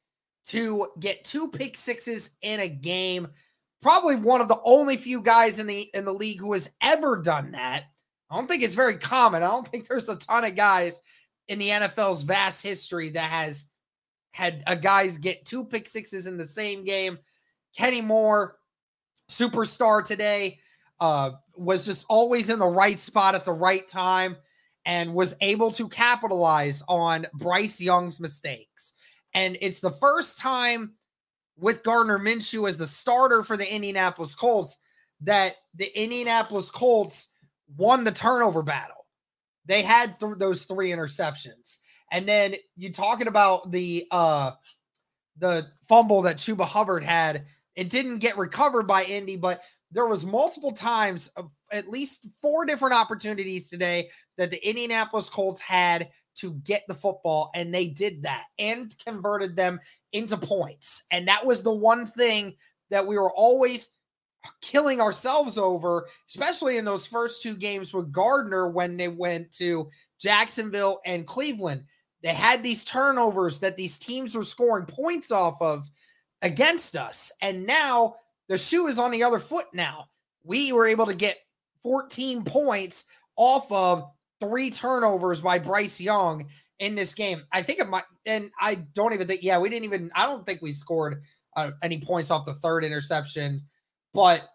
to 0.46 0.88
get 0.98 1.24
two 1.24 1.48
pick 1.48 1.76
sixes 1.76 2.36
in 2.42 2.60
a 2.60 2.68
game. 2.68 3.28
Probably 3.80 4.16
one 4.16 4.40
of 4.40 4.48
the 4.48 4.60
only 4.64 4.96
few 4.96 5.22
guys 5.22 5.58
in 5.58 5.66
the 5.66 5.88
in 5.94 6.04
the 6.04 6.12
league 6.12 6.40
who 6.40 6.52
has 6.52 6.70
ever 6.80 7.20
done 7.20 7.52
that. 7.52 7.84
I 8.30 8.36
don't 8.36 8.48
think 8.48 8.62
it's 8.62 8.74
very 8.74 8.98
common. 8.98 9.42
I 9.42 9.50
don't 9.50 9.66
think 9.66 9.86
there's 9.86 10.08
a 10.08 10.16
ton 10.16 10.44
of 10.44 10.56
guys 10.56 11.00
in 11.48 11.58
the 11.58 11.68
NFL's 11.68 12.22
vast 12.22 12.62
history 12.62 13.10
that 13.10 13.30
has 13.30 13.66
had 14.30 14.62
a 14.66 14.76
guys 14.76 15.18
get 15.18 15.44
two 15.44 15.64
pick 15.64 15.88
sixes 15.88 16.26
in 16.26 16.36
the 16.36 16.46
same 16.46 16.84
game. 16.84 17.18
Kenny 17.76 18.00
Moore 18.00 18.56
superstar 19.28 20.04
today. 20.04 20.58
Uh, 21.00 21.32
was 21.56 21.84
just 21.84 22.06
always 22.08 22.48
in 22.48 22.60
the 22.60 22.66
right 22.66 22.98
spot 22.98 23.34
at 23.34 23.44
the 23.44 23.52
right 23.52 23.88
time 23.88 24.36
and 24.84 25.14
was 25.14 25.34
able 25.40 25.70
to 25.72 25.88
capitalize 25.88 26.82
on 26.88 27.26
Bryce 27.34 27.80
Young's 27.80 28.18
mistakes. 28.20 28.94
And 29.34 29.56
it's 29.60 29.80
the 29.80 29.92
first 29.92 30.38
time 30.38 30.94
with 31.56 31.82
Gardner 31.82 32.18
Minshew 32.18 32.68
as 32.68 32.78
the 32.78 32.86
starter 32.86 33.42
for 33.44 33.56
the 33.56 33.72
Indianapolis 33.72 34.34
Colts 34.34 34.78
that 35.22 35.54
the 35.74 35.96
Indianapolis 36.00 36.70
Colts 36.70 37.28
won 37.76 38.04
the 38.04 38.12
turnover 38.12 38.62
battle. 38.62 39.06
They 39.66 39.82
had 39.82 40.18
th- 40.18 40.34
those 40.38 40.64
three 40.64 40.90
interceptions. 40.90 41.78
And 42.10 42.26
then 42.26 42.56
you 42.76 42.92
talking 42.92 43.28
about 43.28 43.70
the 43.70 44.06
uh 44.10 44.52
the 45.38 45.68
fumble 45.88 46.22
that 46.22 46.36
Chuba 46.36 46.64
Hubbard 46.64 47.04
had 47.04 47.46
it 47.74 47.88
didn't 47.88 48.18
get 48.18 48.36
recovered 48.36 48.86
by 48.86 49.04
Indy, 49.04 49.36
but 49.36 49.62
there 49.90 50.06
was 50.06 50.26
multiple 50.26 50.72
times 50.72 51.28
of 51.36 51.50
at 51.72 51.88
least 51.88 52.26
four 52.40 52.64
different 52.64 52.94
opportunities 52.94 53.68
today 53.68 54.10
that 54.36 54.50
the 54.50 54.68
Indianapolis 54.68 55.28
Colts 55.28 55.60
had 55.60 56.10
to 56.34 56.54
get 56.64 56.82
the 56.88 56.94
football 56.94 57.50
and 57.54 57.74
they 57.74 57.88
did 57.88 58.22
that 58.22 58.44
and 58.58 58.94
converted 59.04 59.56
them 59.56 59.80
into 60.12 60.36
points. 60.36 61.04
And 61.10 61.28
that 61.28 61.44
was 61.44 61.62
the 61.62 61.72
one 61.72 62.06
thing 62.06 62.54
that 62.90 63.06
we 63.06 63.16
were 63.18 63.32
always 63.32 63.90
killing 64.60 65.00
ourselves 65.00 65.56
over, 65.56 66.08
especially 66.28 66.76
in 66.76 66.84
those 66.84 67.06
first 67.06 67.42
two 67.42 67.56
games 67.56 67.92
with 67.92 68.12
Gardner 68.12 68.70
when 68.70 68.96
they 68.96 69.08
went 69.08 69.52
to 69.52 69.88
Jacksonville 70.20 71.00
and 71.06 71.26
Cleveland. 71.26 71.84
They 72.22 72.34
had 72.34 72.62
these 72.62 72.84
turnovers 72.84 73.60
that 73.60 73.76
these 73.76 73.98
teams 73.98 74.34
were 74.34 74.44
scoring 74.44 74.86
points 74.86 75.30
off 75.32 75.56
of 75.60 75.90
against 76.40 76.96
us. 76.96 77.32
And 77.40 77.66
now 77.66 78.16
the 78.48 78.58
shoe 78.58 78.86
is 78.86 78.98
on 78.98 79.10
the 79.10 79.22
other 79.22 79.38
foot 79.38 79.66
now. 79.72 80.08
We 80.44 80.72
were 80.72 80.86
able 80.86 81.06
to 81.06 81.14
get 81.14 81.36
14 81.82 82.44
points 82.44 83.06
off 83.36 83.70
of 83.70 84.10
three 84.40 84.70
turnovers 84.70 85.40
by 85.40 85.58
Bryce 85.58 86.00
Young 86.00 86.46
in 86.78 86.94
this 86.94 87.14
game. 87.14 87.42
I 87.52 87.62
think 87.62 87.78
it 87.78 87.88
might, 87.88 88.04
and 88.26 88.50
I 88.60 88.74
don't 88.74 89.12
even 89.12 89.26
think, 89.26 89.42
yeah, 89.42 89.58
we 89.58 89.68
didn't 89.68 89.84
even, 89.84 90.10
I 90.14 90.26
don't 90.26 90.44
think 90.44 90.62
we 90.62 90.72
scored 90.72 91.22
uh, 91.56 91.70
any 91.82 92.00
points 92.00 92.30
off 92.30 92.46
the 92.46 92.54
third 92.54 92.84
interception. 92.84 93.62
But 94.12 94.48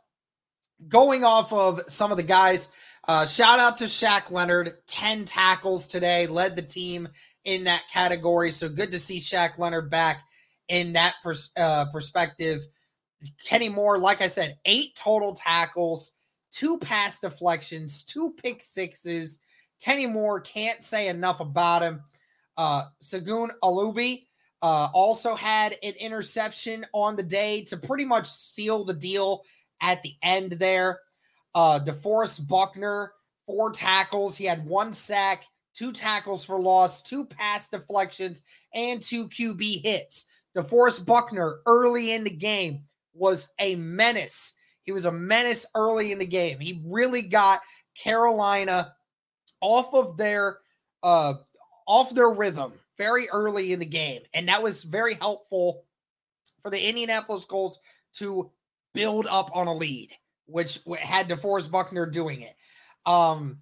going 0.88 1.24
off 1.24 1.52
of 1.54 1.82
some 1.88 2.12
of 2.12 2.18
the 2.18 2.24
guys, 2.24 2.72
uh, 3.08 3.26
shout 3.26 3.60
out 3.60 3.78
to 3.78 3.86
Shaq 3.86 4.32
Leonard, 4.32 4.74
10 4.88 5.26
tackles 5.26 5.88
today, 5.88 6.28
led 6.28 6.56
the 6.56 6.62
team 6.62 7.08
in 7.46 7.64
that 7.64 7.84
category. 7.92 8.52
So 8.52 8.68
good 8.68 8.92
to 8.92 9.00
see 9.00 9.18
Shaq 9.18 9.58
Leonard 9.58 9.90
back 9.90 10.18
in 10.68 10.94
that 10.94 11.16
pers- 11.24 11.52
uh, 11.58 11.86
perspective. 11.92 12.62
Kenny 13.46 13.70
Moore, 13.70 13.98
like 13.98 14.22
I 14.22 14.28
said, 14.28 14.58
eight 14.66 14.96
total 14.96 15.34
tackles, 15.34 16.17
two 16.52 16.78
pass 16.80 17.20
deflections, 17.20 18.04
two 18.04 18.34
pick 18.42 18.62
sixes. 18.62 19.40
Kenny 19.82 20.08
Moore 20.08 20.42
can't 20.42 20.82
say 20.82 21.08
enough 21.08 21.40
about 21.40 21.82
him. 21.82 22.02
Uh, 22.58 22.84
Segun 23.02 23.50
Olubi 23.64 24.26
uh, 24.62 24.90
also 24.94 25.36
had 25.36 25.78
an 25.84 25.94
interception 26.00 26.86
on 26.94 27.16
the 27.16 27.24
day 27.24 27.64
to 27.66 27.78
pretty 27.78 28.06
much 28.06 28.28
seal 28.28 28.84
the 28.84 28.94
deal 28.94 29.44
at 29.82 30.02
the 30.02 30.16
end 30.24 30.54
there. 30.54 31.00
Uh, 31.54 31.80
DeForest 31.80 32.48
Buckner, 32.48 33.14
four 33.46 33.72
tackles. 33.72 34.36
He 34.38 34.46
had 34.46 34.66
one 34.66 34.94
sack, 34.94 35.44
two 35.74 35.92
tackles 35.92 36.44
for 36.44 36.60
loss, 36.60 37.04
two 37.04 37.26
pass 37.26 37.70
deflections, 37.70 38.44
and 38.74 39.02
two 39.02 39.30
QB 39.30 39.84
hits. 39.84 40.26
DeForest 40.56 41.06
Buckner 41.06 41.60
early 41.68 42.14
in 42.14 42.24
the 42.24 42.32
game 42.32 42.82
was 43.14 43.50
a 43.60 43.76
menace. 43.76 44.54
He 44.88 44.94
was 44.94 45.06
a 45.06 45.12
menace 45.12 45.68
early 45.76 46.14
in 46.14 46.18
the 46.18 46.26
game. 46.26 46.60
He 46.62 46.82
really 46.86 47.22
got 47.22 47.60
Carolina 47.94 48.96
off 49.60 49.94
of 49.94 50.18
their 50.18 50.60
uh 51.04 51.34
off 51.86 52.16
their 52.16 52.30
rhythm 52.30 52.74
very 52.98 53.30
early 53.30 53.74
in 53.74 53.80
the 53.80 53.86
game 53.86 54.22
and 54.34 54.48
that 54.48 54.64
was 54.64 54.84
very 54.84 55.16
helpful 55.16 55.84
for 56.62 56.72
the 56.72 56.90
Indianapolis 56.90 57.46
Colts 57.46 57.80
to 58.14 58.52
build 58.94 59.28
up 59.30 59.50
on 59.54 59.68
a 59.68 59.74
lead, 59.74 60.12
which 60.46 60.80
had 61.00 61.30
DeForest 61.30 61.70
Buckner 61.70 62.06
doing 62.06 62.42
it. 62.42 62.56
Um, 63.06 63.60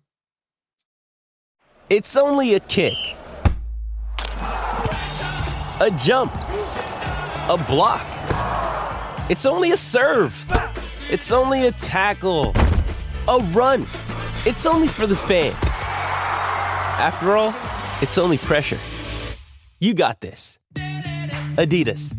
it's 1.89 2.15
only 2.15 2.55
a 2.55 2.59
kick, 2.61 2.93
a 4.39 5.91
jump, 5.99 6.33
a 6.35 7.63
block. 7.67 8.05
It's 9.29 9.45
only 9.45 9.71
a 9.71 9.77
serve. 9.77 10.33
It's 11.11 11.31
only 11.31 11.67
a 11.67 11.71
tackle, 11.71 12.51
a 13.27 13.37
run. 13.51 13.81
It's 14.43 14.65
only 14.65 14.87
for 14.87 15.05
the 15.05 15.15
fans. 15.15 15.55
After 16.97 17.37
all, 17.37 17.53
it's 18.01 18.17
only 18.17 18.39
pressure. 18.39 18.79
You 19.79 19.93
got 19.93 20.19
this. 20.19 20.57
Adidas. 21.57 22.15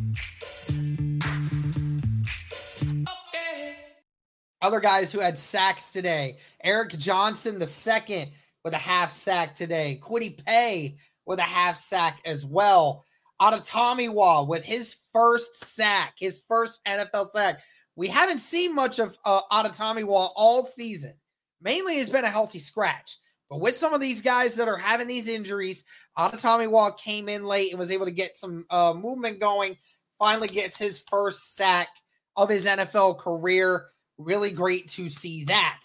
Other 4.62 4.78
guys 4.78 5.11
who 5.11 5.19
had 5.19 5.37
sacks 5.37 5.93
today 5.93 6.38
Eric 6.62 6.90
Johnson, 6.90 7.59
the 7.59 7.66
second, 7.66 8.31
with 8.64 8.73
a 8.73 8.78
half 8.78 9.11
sack 9.11 9.57
today. 9.57 9.99
Kwity 10.00 10.45
Paye 10.45 10.97
with 11.26 11.40
a 11.40 11.43
half 11.43 11.76
sack 11.76 12.21
as 12.25 12.47
well. 12.47 13.05
Adetomiwa 13.43 14.47
with 14.47 14.64
his 14.64 14.97
first 15.12 15.57
sack, 15.57 16.14
his 16.19 16.43
first 16.49 16.81
NFL 16.87 17.31
sack. 17.31 17.57
We 17.96 18.08
haven't 18.08 18.38
seen 18.38 18.74
much 18.74 18.98
of 18.98 19.18
uh, 19.24 19.40
Adetomiwa 19.50 20.30
all 20.36 20.62
season. 20.62 21.14
Mainly 21.62 21.98
has 21.98 22.10
been 22.10 22.24
a 22.24 22.30
healthy 22.30 22.58
scratch. 22.58 23.16
But 23.48 23.60
with 23.60 23.74
some 23.74 23.94
of 23.94 24.00
these 24.00 24.20
guys 24.20 24.54
that 24.56 24.68
are 24.68 24.76
having 24.76 25.06
these 25.06 25.28
injuries, 25.28 25.84
Adetomiwa 26.18 26.98
came 26.98 27.28
in 27.28 27.44
late 27.44 27.70
and 27.70 27.78
was 27.78 27.90
able 27.90 28.06
to 28.06 28.12
get 28.12 28.36
some 28.36 28.66
uh, 28.70 28.92
movement 28.94 29.40
going. 29.40 29.76
Finally 30.18 30.48
gets 30.48 30.78
his 30.78 31.02
first 31.08 31.54
sack 31.54 31.88
of 32.36 32.48
his 32.48 32.66
NFL 32.66 33.18
career. 33.18 33.86
Really 34.18 34.50
great 34.50 34.88
to 34.90 35.08
see 35.08 35.44
that. 35.44 35.80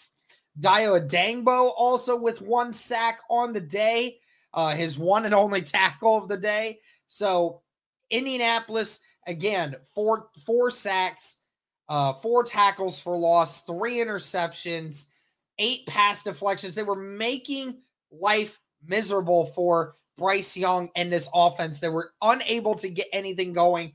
Dayo 0.59 0.99
Odeyingbo 0.99 1.71
also 1.77 2.19
with 2.19 2.41
one 2.41 2.73
sack 2.73 3.19
on 3.29 3.53
the 3.53 3.61
day, 3.61 4.17
uh, 4.53 4.75
his 4.75 4.97
one 4.97 5.25
and 5.25 5.33
only 5.33 5.61
tackle 5.61 6.17
of 6.17 6.27
the 6.27 6.37
day. 6.37 6.79
So 7.07 7.61
Indianapolis 8.09 8.99
again, 9.27 9.75
four 9.93 10.29
four 10.45 10.71
sacks, 10.71 11.39
uh, 11.91 12.13
four 12.13 12.45
tackles 12.45 13.01
for 13.01 13.17
loss, 13.17 13.63
three 13.63 13.97
interceptions, 13.97 15.07
eight 15.59 15.85
pass 15.87 16.23
deflections. 16.23 16.73
They 16.73 16.83
were 16.83 16.95
making 16.95 17.81
life 18.13 18.57
miserable 18.87 19.47
for 19.47 19.97
Bryce 20.17 20.55
Young 20.55 20.89
and 20.95 21.11
this 21.11 21.29
offense. 21.35 21.81
They 21.81 21.89
were 21.89 22.13
unable 22.21 22.75
to 22.75 22.89
get 22.89 23.07
anything 23.11 23.51
going. 23.51 23.91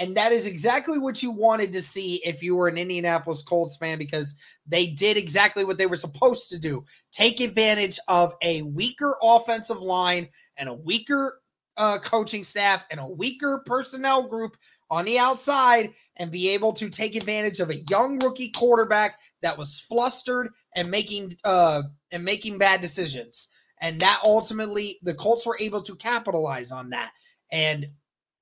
And 0.00 0.16
that 0.16 0.32
is 0.32 0.48
exactly 0.48 0.98
what 0.98 1.22
you 1.22 1.30
wanted 1.30 1.72
to 1.74 1.82
see 1.82 2.16
if 2.24 2.42
you 2.42 2.56
were 2.56 2.66
an 2.66 2.78
Indianapolis 2.78 3.42
Colts 3.42 3.76
fan 3.76 3.96
because 3.96 4.34
they 4.66 4.88
did 4.88 5.16
exactly 5.16 5.64
what 5.64 5.78
they 5.78 5.86
were 5.86 5.94
supposed 5.94 6.50
to 6.50 6.58
do 6.58 6.84
take 7.12 7.38
advantage 7.38 8.00
of 8.08 8.34
a 8.42 8.62
weaker 8.62 9.14
offensive 9.22 9.80
line 9.80 10.28
and 10.56 10.68
a 10.68 10.74
weaker 10.74 11.40
uh, 11.76 11.98
coaching 11.98 12.44
staff 12.44 12.86
and 12.90 13.00
a 13.00 13.06
weaker 13.06 13.62
personnel 13.66 14.26
group 14.28 14.56
on 14.90 15.04
the 15.04 15.18
outside 15.18 15.92
and 16.16 16.30
be 16.30 16.48
able 16.48 16.72
to 16.72 16.88
take 16.88 17.16
advantage 17.16 17.60
of 17.60 17.70
a 17.70 17.82
young 17.90 18.18
rookie 18.20 18.50
quarterback 18.50 19.18
that 19.42 19.56
was 19.56 19.80
flustered 19.80 20.48
and 20.74 20.90
making 20.90 21.34
uh 21.44 21.82
and 22.12 22.24
making 22.24 22.58
bad 22.58 22.80
decisions. 22.80 23.48
And 23.80 24.00
that 24.00 24.20
ultimately 24.24 24.98
the 25.02 25.14
Colts 25.14 25.44
were 25.44 25.58
able 25.60 25.82
to 25.82 25.96
capitalize 25.96 26.72
on 26.72 26.90
that. 26.90 27.10
And 27.52 27.88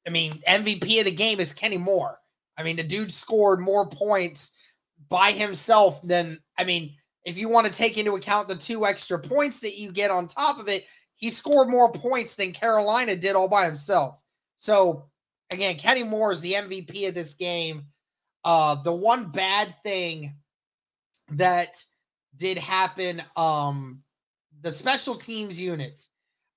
I 0.07 0.11
mean, 0.11 0.33
MVP 0.47 0.99
of 1.01 1.07
the 1.07 1.11
game 1.11 1.41
is 1.41 1.53
Kenny 1.53 1.79
Moore. 1.79 2.19
I 2.57 2.63
mean, 2.63 2.77
the 2.77 2.83
dude 2.83 3.13
scored 3.13 3.61
more 3.61 3.89
points 3.89 4.53
by 5.09 5.33
himself 5.33 6.01
than 6.03 6.39
I 6.59 6.65
mean, 6.65 6.95
if 7.25 7.39
you 7.39 7.49
want 7.49 7.67
to 7.67 7.73
take 7.73 7.97
into 7.97 8.17
account 8.17 8.49
the 8.49 8.55
two 8.55 8.87
extra 8.87 9.19
points 9.19 9.61
that 9.61 9.79
you 9.79 9.93
get 9.93 10.11
on 10.11 10.29
top 10.29 10.61
of 10.61 10.69
it, 10.69 10.85
he 11.25 11.31
scored 11.31 11.71
more 11.71 11.91
points 11.91 12.37
than 12.37 12.53
Carolina 12.53 13.17
did 13.17 13.35
all 13.35 13.49
by 13.49 13.65
himself. 13.65 14.19
So 14.59 15.07
again, 15.51 15.77
Kenny 15.77 16.03
Moore 16.03 16.33
is 16.33 16.43
the 16.43 16.53
MVP 16.53 17.09
of 17.09 17.15
this 17.15 17.33
game. 17.33 17.87
Uh, 18.45 18.83
the 18.83 18.93
one 18.93 19.31
bad 19.31 19.75
thing 19.83 20.35
that 21.31 21.83
did 22.37 22.59
happen, 22.59 23.23
um, 23.39 24.03
the 24.61 24.71
special 24.71 25.15
teams 25.15 25.59
units, 25.59 26.11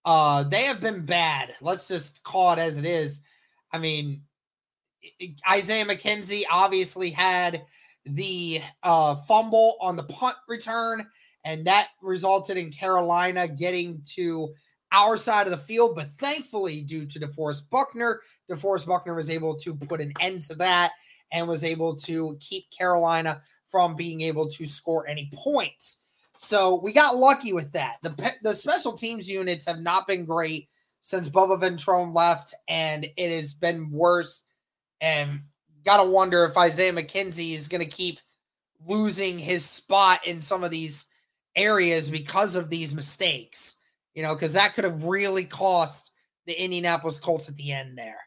uh, 0.03 0.43
they 0.43 0.63
have 0.63 0.81
been 0.81 1.05
bad. 1.05 1.55
Let's 1.61 1.87
just 1.87 2.21
call 2.25 2.51
it 2.51 2.59
as 2.59 2.75
it 2.75 2.85
is. 2.85 3.21
I 3.71 3.77
mean, 3.77 4.23
Isaiah 5.49 5.85
McKenzie 5.85 6.43
obviously 6.51 7.09
had 7.09 7.65
the 8.05 8.61
uh, 8.83 9.15
fumble 9.15 9.77
on 9.79 9.95
the 9.95 10.03
punt 10.03 10.35
return, 10.49 11.07
and 11.47 11.65
that 11.65 11.87
resulted 12.01 12.57
in 12.57 12.71
Carolina 12.71 13.47
getting 13.47 14.01
to 14.15 14.53
our 14.91 15.15
side 15.15 15.47
of 15.47 15.51
the 15.51 15.57
field. 15.57 15.95
But 15.95 16.09
thankfully, 16.09 16.81
due 16.81 17.05
to 17.05 17.19
DeForest 17.21 17.69
Buckner, 17.69 18.19
DeForest 18.51 18.85
Buckner 18.85 19.15
was 19.15 19.29
able 19.29 19.55
to 19.59 19.73
put 19.73 20.01
an 20.01 20.11
end 20.19 20.41
to 20.43 20.55
that 20.55 20.91
and 21.31 21.47
was 21.47 21.63
able 21.63 21.95
to 21.99 22.37
keep 22.41 22.65
Carolina 22.77 23.41
from 23.69 23.95
being 23.95 24.21
able 24.21 24.49
to 24.49 24.65
score 24.65 25.07
any 25.07 25.31
points. 25.33 26.01
So 26.37 26.81
we 26.83 26.91
got 26.91 27.15
lucky 27.15 27.53
with 27.53 27.71
that. 27.71 27.95
The, 28.01 28.33
the 28.43 28.53
special 28.53 28.91
teams 28.91 29.29
units 29.29 29.65
have 29.67 29.79
not 29.79 30.05
been 30.05 30.25
great 30.25 30.67
since 30.99 31.29
Bubba 31.29 31.61
Ventrone 31.61 32.13
left, 32.13 32.53
and 32.67 33.07
it 33.15 33.31
has 33.31 33.53
been 33.53 33.89
worse. 33.89 34.43
And 34.99 35.43
got 35.85 36.03
to 36.03 36.09
wonder 36.09 36.43
if 36.43 36.57
Isaiah 36.57 36.91
McKenzie 36.91 37.53
is 37.53 37.69
going 37.69 37.83
to 37.83 37.89
keep 37.89 38.19
losing 38.85 39.39
his 39.39 39.63
spot 39.63 40.27
in 40.27 40.41
some 40.41 40.65
of 40.65 40.71
these 40.71 41.05
areas 41.57 42.09
because 42.09 42.55
of 42.55 42.69
these 42.69 42.93
mistakes 42.95 43.77
you 44.17 44.23
know, 44.23 44.33
because 44.33 44.53
that 44.53 44.73
could 44.73 44.83
have 44.83 45.03
really 45.03 45.45
cost 45.45 46.11
the 46.47 46.59
Indianapolis 46.59 47.19
Colts 47.19 47.49
at 47.49 47.55
the 47.55 47.71
end 47.71 47.95
there. 47.95 48.17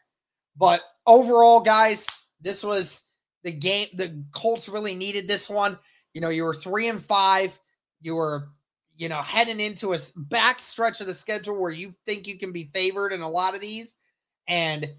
But 0.55 0.79
overall, 1.05 1.59
guys, 1.59 2.07
this 2.39 2.63
was 2.63 3.03
the 3.43 3.51
game. 3.51 3.87
The 3.95 4.23
Colts 4.33 4.69
really 4.69 4.95
needed 4.95 5.27
this 5.27 5.49
one. 5.49 5.77
You 6.13 6.21
know, 6.21 6.29
you 6.29 6.45
were 6.45 6.53
three 6.53 6.87
and 6.87 7.03
five. 7.03 7.59
You 7.99 8.15
were, 8.15 8.51
you 8.95 9.09
know, 9.09 9.21
heading 9.21 9.59
into 9.59 9.93
a 9.93 9.97
back 10.15 10.61
stretch 10.61 11.01
of 11.01 11.07
the 11.07 11.13
schedule 11.13 11.59
where 11.59 11.71
you 11.71 11.93
think 12.05 12.25
you 12.25 12.39
can 12.39 12.53
be 12.53 12.71
favored 12.73 13.11
in 13.11 13.19
a 13.19 13.29
lot 13.29 13.53
of 13.53 13.59
these. 13.59 13.97
And, 14.47 14.89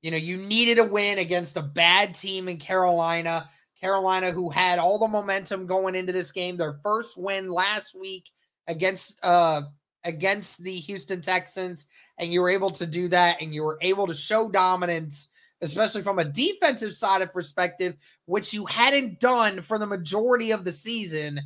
you 0.00 0.10
know, 0.10 0.16
you 0.16 0.38
needed 0.38 0.78
a 0.78 0.84
win 0.84 1.18
against 1.18 1.58
a 1.58 1.62
bad 1.62 2.14
team 2.14 2.48
in 2.48 2.56
Carolina. 2.56 3.50
Carolina, 3.80 4.32
who 4.32 4.50
had 4.50 4.78
all 4.78 4.98
the 4.98 5.08
momentum 5.08 5.66
going 5.66 5.94
into 5.94 6.12
this 6.12 6.32
game, 6.32 6.56
their 6.56 6.78
first 6.82 7.16
win 7.16 7.48
last 7.48 7.94
week 7.94 8.30
against 8.66 9.18
uh 9.22 9.62
against 10.04 10.62
the 10.62 10.74
Houston 10.74 11.20
Texans, 11.20 11.88
and 12.18 12.32
you 12.32 12.40
were 12.40 12.50
able 12.50 12.70
to 12.70 12.86
do 12.86 13.08
that, 13.08 13.42
and 13.42 13.54
you 13.54 13.62
were 13.62 13.78
able 13.82 14.06
to 14.06 14.14
show 14.14 14.50
dominance, 14.50 15.28
especially 15.60 16.02
from 16.02 16.18
a 16.18 16.24
defensive 16.24 16.94
side 16.94 17.22
of 17.22 17.32
perspective, 17.32 17.96
which 18.26 18.52
you 18.52 18.64
hadn't 18.66 19.20
done 19.20 19.60
for 19.60 19.78
the 19.78 19.86
majority 19.86 20.52
of 20.52 20.64
the 20.64 20.72
season. 20.72 21.40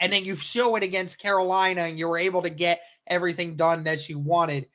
And 0.00 0.12
then 0.12 0.24
you 0.24 0.34
show 0.34 0.76
it 0.76 0.82
against 0.82 1.20
Carolina, 1.20 1.82
and 1.82 1.98
you 1.98 2.08
were 2.08 2.18
able 2.18 2.42
to 2.42 2.50
get 2.50 2.80
everything 3.06 3.56
done 3.56 3.84
that 3.84 4.08
you 4.08 4.18
wanted. 4.18 4.66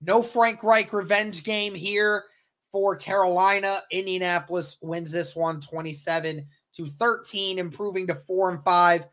No 0.00 0.22
Frank 0.22 0.62
Reich 0.62 0.92
revenge 0.92 1.44
game 1.44 1.74
here 1.74 2.24
for 2.72 2.96
Carolina. 2.96 3.82
Indianapolis 3.90 4.76
wins 4.82 5.12
this 5.12 5.34
one 5.34 5.60
27 5.60 6.46
to 6.76 6.88
13, 6.88 7.58
improving 7.58 8.06
to 8.06 8.14
4 8.14 8.50
and 8.50 8.64
5 8.64 9.04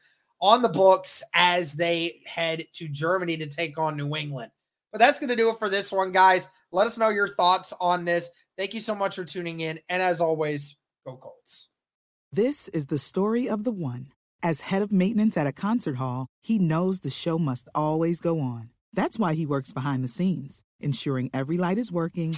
on 0.41 0.61
the 0.61 0.69
books 0.69 1.23
as 1.33 1.73
they 1.73 2.21
head 2.25 2.65
to 2.73 2.87
Germany 2.87 3.37
to 3.37 3.47
take 3.47 3.77
on 3.77 3.97
New 3.97 4.15
England. 4.15 4.51
But 4.91 4.99
that's 4.99 5.19
going 5.19 5.29
to 5.29 5.35
do 5.35 5.49
it 5.49 5.59
for 5.59 5.69
this 5.69 5.91
one, 5.91 6.11
guys. 6.11 6.49
Let 6.71 6.87
us 6.87 6.97
know 6.97 7.09
your 7.09 7.27
thoughts 7.27 7.73
on 7.79 8.05
this. 8.05 8.29
Thank 8.57 8.73
you 8.73 8.79
so 8.79 8.95
much 8.95 9.15
for 9.15 9.25
tuning 9.25 9.59
in. 9.59 9.79
And 9.89 10.01
as 10.01 10.21
always, 10.21 10.75
go 11.05 11.17
Colts. 11.17 11.69
This 12.31 12.67
is 12.69 12.87
the 12.87 12.99
story 12.99 13.49
of 13.49 13.63
the 13.63 13.71
one. 13.71 14.11
As 14.43 14.61
head 14.61 14.81
of 14.81 14.91
maintenance 14.91 15.35
at 15.35 15.47
a 15.47 15.51
concert 15.51 15.95
hall, 15.97 16.27
he 16.41 16.59
knows 16.59 16.99
the 16.99 17.09
show 17.09 17.39
must 17.39 17.67
always 17.73 18.19
go 18.19 18.39
on. 18.39 18.69
That's 18.93 19.17
why 19.19 19.33
he 19.33 19.45
works 19.45 19.71
behind 19.71 20.03
the 20.03 20.09
scenes, 20.09 20.63
ensuring 20.79 21.29
every 21.33 21.57
light 21.57 21.77
is 21.77 21.91
working, 21.91 22.37